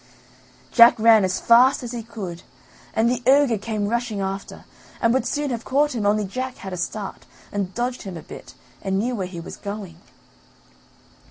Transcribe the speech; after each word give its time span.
Jack 0.71 0.97
ran 0.97 1.23
as 1.23 1.39
fast 1.39 1.83
as 1.83 1.91
he 1.91 2.01
could, 2.01 2.41
and 2.95 3.07
the 3.07 3.21
ogre 3.27 3.59
came 3.59 3.87
rushing 3.87 4.19
after, 4.19 4.65
and 4.99 5.13
would 5.13 5.27
soon 5.27 5.51
have 5.51 5.63
caught 5.63 5.93
him 5.93 6.07
only 6.07 6.25
Jack 6.25 6.55
had 6.57 6.73
a 6.73 6.77
start 6.77 7.27
and 7.51 7.75
dodged 7.75 8.01
him 8.01 8.17
a 8.17 8.23
bit 8.23 8.55
and 8.81 8.97
knew 8.97 9.13
where 9.13 9.27
he 9.27 9.39
was 9.39 9.57
going. 9.57 9.99